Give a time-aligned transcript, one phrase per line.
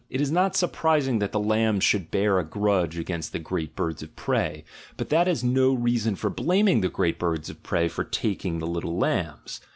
[0.09, 3.75] It is not sur prising that the lambs should bear a grudge against the great
[3.75, 4.63] birds of prey,
[4.97, 8.65] but that is no reason for blaming the great birds of prey for taking the
[8.65, 9.61] little lambs.